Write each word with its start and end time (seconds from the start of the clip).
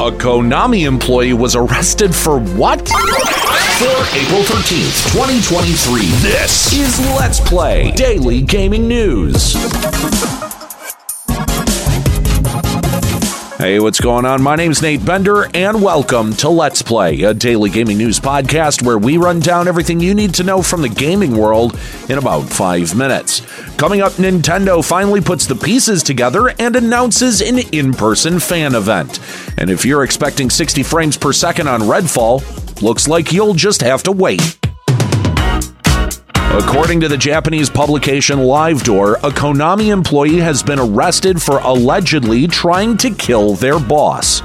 A 0.00 0.10
Konami 0.10 0.86
employee 0.86 1.32
was 1.32 1.56
arrested 1.56 2.14
for 2.14 2.40
what? 2.40 2.88
For 2.88 4.16
April 4.16 4.42
13th, 4.42 5.12
2023, 5.12 6.00
this 6.20 6.72
is 6.72 6.98
Let's 7.16 7.40
Play 7.40 7.92
Daily 7.92 8.42
Gaming 8.42 8.88
News. 8.88 9.56
Hey, 13.60 13.78
what's 13.78 14.00
going 14.00 14.24
on? 14.24 14.40
My 14.40 14.56
name's 14.56 14.80
Nate 14.80 15.04
Bender, 15.04 15.46
and 15.52 15.82
welcome 15.82 16.32
to 16.36 16.48
Let's 16.48 16.80
Play, 16.80 17.20
a 17.24 17.34
daily 17.34 17.68
gaming 17.68 17.98
news 17.98 18.18
podcast 18.18 18.82
where 18.82 18.96
we 18.96 19.18
run 19.18 19.38
down 19.38 19.68
everything 19.68 20.00
you 20.00 20.14
need 20.14 20.32
to 20.36 20.42
know 20.42 20.62
from 20.62 20.80
the 20.80 20.88
gaming 20.88 21.36
world 21.36 21.78
in 22.08 22.16
about 22.16 22.48
five 22.48 22.96
minutes. 22.96 23.40
Coming 23.76 24.00
up, 24.00 24.12
Nintendo 24.12 24.82
finally 24.82 25.20
puts 25.20 25.46
the 25.46 25.54
pieces 25.54 26.02
together 26.02 26.54
and 26.58 26.74
announces 26.74 27.42
an 27.42 27.58
in 27.58 27.92
person 27.92 28.40
fan 28.40 28.74
event. 28.74 29.20
And 29.58 29.68
if 29.68 29.84
you're 29.84 30.04
expecting 30.04 30.48
60 30.48 30.82
frames 30.82 31.18
per 31.18 31.34
second 31.34 31.68
on 31.68 31.82
Redfall, 31.82 32.80
looks 32.80 33.08
like 33.08 33.30
you'll 33.30 33.52
just 33.52 33.82
have 33.82 34.02
to 34.04 34.12
wait. 34.12 34.59
According 36.52 36.98
to 37.02 37.08
the 37.08 37.16
Japanese 37.16 37.70
publication 37.70 38.40
Livedoor, 38.40 39.18
a 39.18 39.30
Konami 39.30 39.92
employee 39.92 40.38
has 40.38 40.64
been 40.64 40.80
arrested 40.80 41.40
for 41.40 41.58
allegedly 41.58 42.48
trying 42.48 42.96
to 42.98 43.10
kill 43.10 43.54
their 43.54 43.78
boss. 43.78 44.42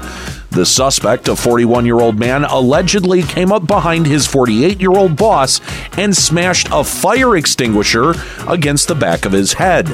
The 0.50 0.64
suspect, 0.64 1.26
a 1.26 1.34
41 1.34 1.84
year 1.84 1.98
old 1.98 2.16
man, 2.16 2.44
allegedly 2.44 3.24
came 3.24 3.50
up 3.50 3.66
behind 3.66 4.06
his 4.06 4.24
48 4.24 4.80
year 4.80 4.92
old 4.92 5.16
boss 5.16 5.60
and 5.98 6.16
smashed 6.16 6.68
a 6.70 6.84
fire 6.84 7.36
extinguisher 7.36 8.14
against 8.48 8.86
the 8.86 8.94
back 8.94 9.24
of 9.24 9.32
his 9.32 9.54
head. 9.54 9.86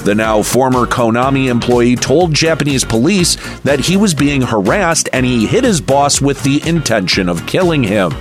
The 0.00 0.16
now 0.16 0.42
former 0.42 0.86
Konami 0.86 1.46
employee 1.46 1.94
told 1.94 2.34
Japanese 2.34 2.84
police 2.84 3.36
that 3.60 3.78
he 3.78 3.96
was 3.96 4.12
being 4.12 4.42
harassed 4.42 5.08
and 5.12 5.24
he 5.24 5.46
hit 5.46 5.62
his 5.62 5.80
boss 5.80 6.20
with 6.20 6.42
the 6.42 6.68
intention 6.68 7.28
of 7.28 7.46
killing 7.46 7.84
him. 7.84 8.12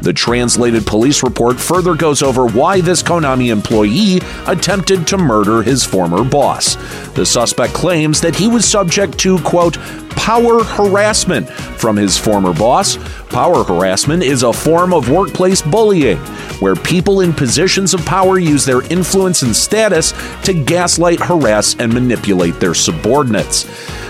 The 0.00 0.12
translated 0.12 0.86
police 0.86 1.22
report 1.22 1.58
further 1.58 1.94
goes 1.94 2.22
over 2.22 2.46
why 2.46 2.80
this 2.80 3.02
Konami 3.02 3.50
employee 3.50 4.20
attempted 4.46 5.06
to 5.08 5.18
murder 5.18 5.62
his 5.62 5.84
former 5.84 6.22
boss. 6.22 6.76
The 7.14 7.26
suspect 7.26 7.74
claims 7.74 8.20
that 8.20 8.36
he 8.36 8.46
was 8.46 8.64
subject 8.64 9.18
to, 9.18 9.38
quote, 9.40 9.76
power 10.10 10.62
harassment 10.62 11.48
from 11.48 11.96
his 11.96 12.18
former 12.18 12.52
boss. 12.52 12.96
Power 13.28 13.64
harassment 13.64 14.22
is 14.22 14.42
a 14.42 14.52
form 14.52 14.92
of 14.92 15.10
workplace 15.10 15.62
bullying 15.62 16.18
where 16.60 16.74
people 16.74 17.20
in 17.20 17.32
positions 17.32 17.94
of 17.94 18.04
power 18.04 18.38
use 18.38 18.64
their 18.64 18.82
influence 18.92 19.42
and 19.42 19.54
status 19.54 20.12
to 20.42 20.52
gaslight, 20.52 21.20
harass, 21.20 21.76
and 21.78 21.92
manipulate 21.92 22.58
their 22.60 22.74
subordinates. 22.74 23.64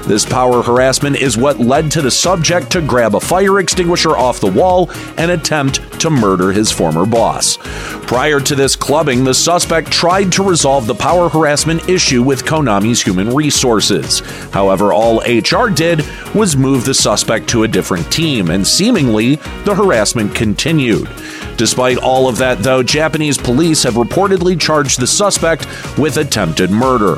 This 0.09 0.25
power 0.25 0.63
harassment 0.63 1.17
is 1.17 1.37
what 1.37 1.61
led 1.61 1.91
to 1.91 2.01
the 2.01 2.11
subject 2.11 2.71
to 2.73 2.81
grab 2.81 3.15
a 3.15 3.21
fire 3.21 3.59
extinguisher 3.59 4.17
off 4.17 4.41
the 4.41 4.51
wall 4.51 4.91
and 5.19 5.31
attempt 5.31 5.83
to 6.01 6.09
murder 6.09 6.51
his 6.51 6.73
former 6.73 7.05
boss. 7.05 7.59
Prior 8.07 8.41
to 8.41 8.55
this 8.55 8.75
clubbing, 8.75 9.23
the 9.23 9.35
suspect 9.35 9.93
tried 9.93 10.33
to 10.33 10.43
resolve 10.43 10.87
the 10.87 10.95
power 10.95 11.29
harassment 11.29 11.87
issue 11.91 12.23
with 12.23 12.47
Konami's 12.47 13.03
human 13.03 13.35
resources. 13.35 14.21
However, 14.51 14.95
all 14.95 15.21
HR 15.21 15.69
did 15.69 16.03
was 16.35 16.57
move 16.57 16.87
the 16.87 16.95
suspect 16.95 17.47
to 17.51 17.65
a 17.65 17.69
different 17.69 18.11
team, 18.11 18.49
and 18.49 18.67
seemingly 18.67 19.35
the 19.67 19.75
harassment 19.75 20.35
continued. 20.35 21.07
Despite 21.59 21.99
all 21.99 22.29
of 22.29 22.39
that, 22.39 22.61
though, 22.61 22.85
Japanese 22.85 23.37
police 23.37 23.83
have 23.83 23.95
reportedly 23.95 24.59
charged 24.59 25.01
the 25.01 25.09
suspect 25.09 25.67
with 25.99 26.17
attempted 26.17 26.71
murder. 26.71 27.17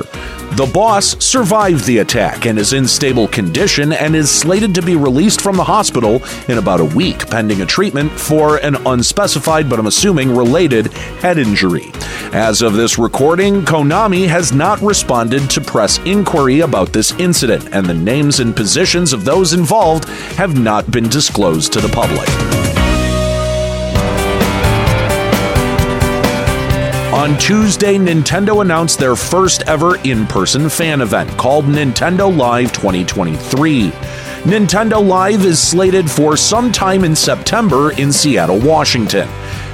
The 0.57 0.69
boss 0.75 1.23
survived 1.25 1.85
the 1.85 1.99
attack 1.99 2.47
and 2.47 2.59
is 2.59 2.73
in 2.73 2.89
stable 2.89 3.29
condition 3.29 3.93
and 3.93 4.17
is 4.17 4.31
slated 4.31 4.75
to 4.75 4.83
be 4.83 4.97
released 4.97 5.43
from 5.43 5.57
the 5.57 5.65
hospital 5.65 6.23
in 6.49 6.57
about 6.57 6.81
a 6.81 6.85
week, 6.85 7.29
pending 7.29 7.61
a 7.61 7.67
treatment 7.67 8.11
for 8.11 8.57
an 8.57 8.75
unspecified 8.87 9.69
but 9.69 9.79
I'm 9.79 9.87
assuming 9.87 10.35
related 10.35 10.87
head 11.23 11.39
injury. 11.39 11.93
As 12.33 12.63
of 12.63 12.73
this 12.73 12.99
recording, 12.99 13.63
Konami 13.63 14.27
has 14.27 14.53
not 14.53 14.81
responded 14.81 15.51
to 15.51 15.61
press 15.61 15.99
inquiry 15.99 16.61
about 16.61 16.93
this 16.93 17.13
incident, 17.13 17.69
and 17.73 17.87
the 17.87 17.95
names 17.95 18.41
and 18.41 18.57
positions 18.57 19.13
of 19.13 19.25
those 19.25 19.53
involved 19.53 20.07
have 20.37 20.59
not 20.59 20.91
been 20.91 21.09
disclosed 21.09 21.73
to 21.75 21.81
the 21.81 21.89
public. 21.89 22.50
On 27.21 27.37
Tuesday, 27.37 27.99
Nintendo 27.99 28.63
announced 28.63 28.99
their 28.99 29.15
first 29.15 29.61
ever 29.67 29.99
in 30.05 30.27
person 30.27 30.71
fan 30.71 31.03
event 31.03 31.29
called 31.37 31.67
Nintendo 31.67 32.35
Live 32.35 32.73
2023. 32.73 33.91
Nintendo 34.45 35.07
Live 35.07 35.45
is 35.45 35.63
slated 35.63 36.11
for 36.11 36.35
sometime 36.35 37.05
in 37.05 37.15
September 37.15 37.93
in 37.99 38.11
Seattle, 38.11 38.59
Washington. 38.59 39.29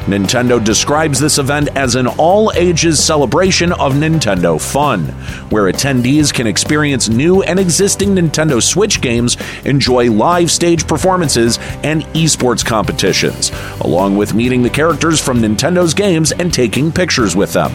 Nintendo 0.07 0.65
describes 0.65 1.19
this 1.19 1.39
event 1.39 1.69
as 1.77 1.97
an 1.97 2.07
all 2.07 2.53
ages 2.55 3.05
celebration 3.05 3.73
of 3.73 3.95
Nintendo 3.95 4.61
fun, 4.61 5.03
where 5.51 5.71
attendees 5.73 6.33
can 6.33 6.47
experience 6.47 7.09
new 7.09 7.43
and 7.43 7.59
existing 7.59 8.15
Nintendo 8.15 8.63
Switch 8.63 9.01
games, 9.01 9.37
enjoy 9.65 10.09
live 10.11 10.51
stage 10.51 10.87
performances, 10.87 11.59
and 11.83 12.05
esports 12.15 12.65
competitions, 12.65 13.51
along 13.81 14.17
with 14.17 14.33
meeting 14.33 14.63
the 14.63 14.71
characters 14.71 15.21
from 15.21 15.39
Nintendo's 15.39 15.93
games 15.93 16.31
and 16.31 16.55
taking 16.55 16.93
pictures 16.93 17.35
with 17.35 17.53
them. 17.53 17.73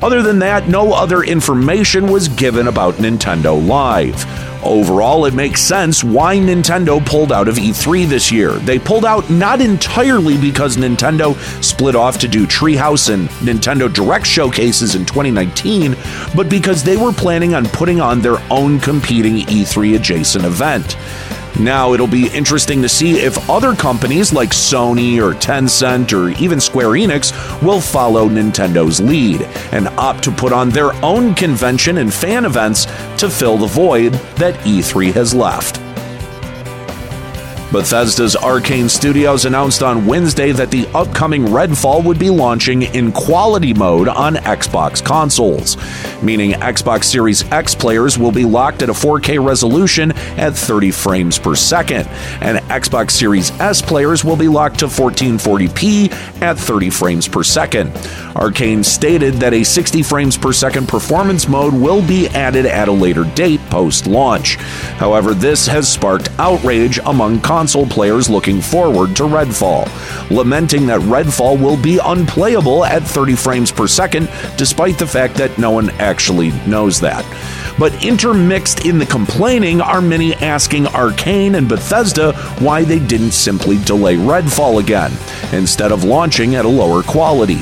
Other 0.00 0.22
than 0.22 0.38
that, 0.38 0.68
no 0.68 0.92
other 0.92 1.24
information 1.24 2.06
was 2.06 2.28
given 2.28 2.68
about 2.68 2.94
Nintendo 2.94 3.66
Live. 3.66 4.24
Overall, 4.64 5.26
it 5.26 5.34
makes 5.34 5.60
sense 5.60 6.02
why 6.02 6.36
Nintendo 6.36 7.04
pulled 7.04 7.32
out 7.32 7.48
of 7.48 7.56
E3 7.56 8.06
this 8.08 8.32
year. 8.32 8.52
They 8.52 8.78
pulled 8.78 9.04
out 9.04 9.28
not 9.28 9.60
entirely 9.60 10.38
because 10.38 10.78
Nintendo 10.78 11.36
split 11.62 11.94
off 11.94 12.18
to 12.20 12.28
do 12.28 12.46
Treehouse 12.46 13.12
and 13.12 13.28
Nintendo 13.46 13.92
Direct 13.92 14.26
showcases 14.26 14.94
in 14.94 15.04
2019, 15.04 15.94
but 16.34 16.48
because 16.48 16.82
they 16.82 16.96
were 16.96 17.12
planning 17.12 17.54
on 17.54 17.66
putting 17.66 18.00
on 18.00 18.20
their 18.20 18.38
own 18.50 18.80
competing 18.80 19.36
E3 19.46 19.96
adjacent 19.96 20.46
event. 20.46 20.96
Now 21.58 21.92
it'll 21.92 22.08
be 22.08 22.26
interesting 22.28 22.82
to 22.82 22.88
see 22.88 23.20
if 23.20 23.48
other 23.48 23.76
companies 23.76 24.32
like 24.32 24.50
Sony 24.50 25.18
or 25.22 25.34
Tencent 25.34 26.12
or 26.12 26.30
even 26.42 26.60
Square 26.60 26.88
Enix 26.88 27.32
will 27.62 27.80
follow 27.80 28.28
Nintendo's 28.28 29.00
lead 29.00 29.42
and 29.70 29.86
opt 29.90 30.24
to 30.24 30.32
put 30.32 30.52
on 30.52 30.70
their 30.70 30.92
own 31.04 31.32
convention 31.34 31.98
and 31.98 32.12
fan 32.12 32.44
events 32.44 32.86
to 33.18 33.30
fill 33.30 33.58
the 33.58 33.66
void 33.66 34.14
that 34.36 34.54
E3 34.64 35.12
has 35.12 35.34
left. 35.34 35.83
Bethesda's 37.72 38.36
Arkane 38.36 38.88
Studios 38.88 39.46
announced 39.46 39.82
on 39.82 40.06
Wednesday 40.06 40.52
that 40.52 40.70
the 40.70 40.86
upcoming 40.94 41.46
Redfall 41.46 42.04
would 42.04 42.18
be 42.18 42.30
launching 42.30 42.82
in 42.82 43.10
quality 43.10 43.74
mode 43.74 44.06
on 44.06 44.36
Xbox 44.36 45.04
consoles, 45.04 45.76
meaning 46.22 46.52
Xbox 46.52 47.04
Series 47.04 47.42
X 47.50 47.74
players 47.74 48.16
will 48.16 48.30
be 48.30 48.44
locked 48.44 48.82
at 48.82 48.90
a 48.90 48.92
4K 48.92 49.44
resolution 49.44 50.12
at 50.38 50.54
30 50.54 50.92
frames 50.92 51.38
per 51.38 51.56
second, 51.56 52.06
and 52.40 52.58
Xbox 52.68 53.10
Series 53.10 53.50
S 53.60 53.82
players 53.82 54.24
will 54.24 54.36
be 54.36 54.48
locked 54.48 54.78
to 54.78 54.86
1440p 54.86 56.12
at 56.42 56.56
30 56.56 56.90
frames 56.90 57.26
per 57.26 57.42
second. 57.42 57.90
Arkane 58.34 58.84
stated 58.84 59.34
that 59.34 59.52
a 59.52 59.64
60 59.64 60.02
frames 60.02 60.36
per 60.36 60.52
second 60.52 60.88
performance 60.88 61.48
mode 61.48 61.74
will 61.74 62.06
be 62.06 62.28
added 62.28 62.66
at 62.66 62.88
a 62.88 62.92
later 62.92 63.24
date 63.34 63.60
post 63.70 64.06
launch. 64.06 64.56
However, 64.96 65.34
this 65.34 65.66
has 65.66 65.90
sparked 65.90 66.30
outrage 66.38 66.98
among 67.06 67.40
console 67.64 67.86
players 67.86 68.28
looking 68.28 68.60
forward 68.60 69.16
to 69.16 69.22
Redfall, 69.22 69.88
lamenting 70.30 70.84
that 70.84 71.00
Redfall 71.00 71.58
will 71.58 71.80
be 71.80 71.98
unplayable 72.04 72.84
at 72.84 73.02
30 73.02 73.36
frames 73.36 73.72
per 73.72 73.86
second, 73.86 74.28
despite 74.58 74.98
the 74.98 75.06
fact 75.06 75.36
that 75.36 75.56
no 75.56 75.70
one 75.70 75.88
actually 75.92 76.50
knows 76.68 77.00
that. 77.00 77.24
But 77.78 78.04
intermixed 78.04 78.84
in 78.84 78.98
the 78.98 79.06
complaining 79.06 79.80
are 79.80 80.02
many 80.02 80.34
asking 80.34 80.84
Arkane 80.84 81.56
and 81.56 81.66
Bethesda 81.66 82.34
why 82.58 82.84
they 82.84 82.98
didn't 82.98 83.32
simply 83.32 83.78
delay 83.84 84.16
Redfall 84.16 84.78
again, 84.78 85.12
instead 85.58 85.90
of 85.90 86.04
launching 86.04 86.56
at 86.56 86.66
a 86.66 86.68
lower 86.68 87.02
quality. 87.02 87.60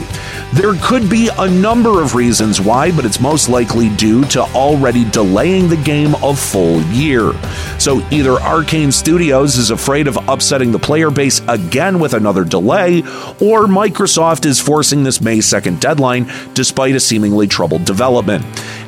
There 0.55 0.75
could 0.83 1.09
be 1.09 1.31
a 1.39 1.49
number 1.49 2.03
of 2.03 2.15
reasons 2.15 2.61
why, 2.61 2.93
but 2.93 3.07
it's 3.07 3.21
most 3.21 3.49
likely 3.49 3.89
due 3.97 4.23
to 4.27 4.43
already 4.43 5.09
delaying 5.11 5.69
the 5.69 5.79
game 5.79 6.15
a 6.23 6.37
full 6.37 6.83
year. 6.93 7.33
So 7.79 8.07
either 8.11 8.33
Arkane 8.33 8.93
Studios 8.93 9.57
is 9.57 9.71
afraid 9.71 10.07
of 10.07 10.19
upsetting 10.29 10.71
the 10.71 10.79
player 10.79 11.11
base 11.11 11.41
again 11.49 11.99
with 11.99 12.13
another 12.13 12.45
delay, 12.45 12.99
or 13.41 13.67
Microsoft 13.67 14.45
is 14.45 14.61
forcing 14.61 15.03
this 15.03 15.23
May 15.23 15.39
2nd 15.39 15.81
deadline 15.81 16.31
despite 16.53 16.95
a 16.97 17.01
seemingly 17.01 17.47
troubled 17.47 17.87
development. 17.87 18.45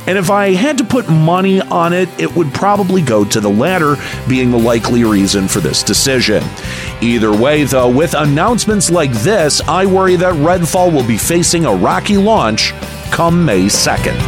And 0.06 0.18
if 0.18 0.30
I 0.30 0.50
had 0.50 0.76
to 0.78 0.84
put 0.84 1.08
money 1.08 1.62
on 1.62 1.94
it, 1.94 2.10
it 2.20 2.36
would 2.36 2.52
probably 2.52 3.00
go 3.00 3.24
to 3.24 3.40
the 3.40 3.48
latter 3.48 3.96
being 4.28 4.50
the 4.50 4.58
likely 4.58 5.02
reason 5.02 5.48
for 5.48 5.60
this 5.60 5.82
decision. 5.82 6.44
Either 7.04 7.36
way, 7.36 7.64
though, 7.64 7.90
with 7.90 8.14
announcements 8.14 8.90
like 8.90 9.12
this, 9.12 9.60
I 9.68 9.84
worry 9.84 10.16
that 10.16 10.32
Redfall 10.36 10.90
will 10.90 11.06
be 11.06 11.18
facing 11.18 11.66
a 11.66 11.74
rocky 11.74 12.16
launch 12.16 12.72
come 13.10 13.44
May 13.44 13.66
2nd. 13.66 14.18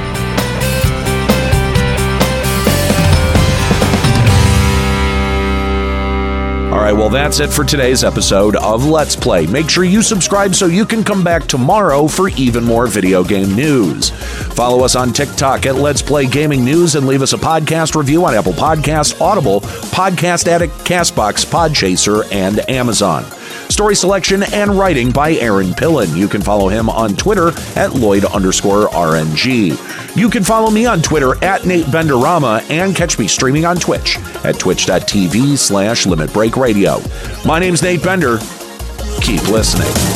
All 6.71 6.83
right, 6.83 6.93
well, 6.93 7.09
that's 7.09 7.41
it 7.41 7.49
for 7.49 7.65
today's 7.65 8.05
episode 8.05 8.57
of 8.57 8.85
Let's 8.85 9.17
Play. 9.17 9.47
Make 9.47 9.71
sure 9.71 9.85
you 9.85 10.03
subscribe 10.03 10.55
so 10.55 10.67
you 10.67 10.85
can 10.85 11.03
come 11.03 11.25
back 11.25 11.47
tomorrow 11.47 12.07
for 12.07 12.29
even 12.29 12.63
more 12.63 12.87
video 12.87 13.25
game 13.25 13.57
news. 13.57 14.11
Follow 14.57 14.83
us 14.87 14.97
on 14.97 15.13
TikTok 15.13 15.67
at 15.67 15.75
Let's 15.75 16.01
Play 16.01 16.27
Gaming 16.27 16.65
News 16.65 16.95
and 16.95 17.07
leave 17.07 17.21
us 17.21 17.35
a 17.35 17.37
podcast 17.37 17.95
review 17.95 18.25
on 18.25 18.35
Apple 18.35 18.55
Podcast, 18.55 19.21
Audible, 19.21 19.61
Podcast 19.61 20.49
Addict, 20.49 20.73
Castbox, 20.79 21.45
Podchaser, 21.45 22.27
and 22.33 22.67
Amazon. 22.71 23.25
Story 23.69 23.95
selection 23.95 24.43
and 24.55 24.71
writing 24.79 25.11
by 25.11 25.33
Aaron 25.33 25.69
Pillen. 25.73 26.17
You 26.17 26.27
can 26.27 26.41
follow 26.41 26.69
him 26.69 26.89
on 26.89 27.15
Twitter 27.17 27.53
at 27.77 27.93
Lloyd 27.97 28.25
underscore 28.25 28.89
RNG. 28.89 30.17
You 30.17 30.31
can 30.31 30.43
follow 30.43 30.71
me 30.71 30.87
on 30.87 31.03
Twitter 31.03 31.35
at 31.45 31.67
Nate 31.67 31.85
Benderama 31.87 32.69
and 32.71 32.97
catch 32.97 33.19
me 33.19 33.29
streaming 33.29 33.67
on 33.67 33.77
Twitch 33.77 34.17
at 34.43 34.59
twitch.tv 34.59 35.59
slash 35.59 36.07
Limit 36.07 36.33
Break 36.33 36.57
Radio. 36.57 37.03
My 37.45 37.59
name's 37.59 37.83
Nate 37.83 38.03
Bender. 38.03 38.39
Keep 39.21 39.49
listening. 39.49 40.16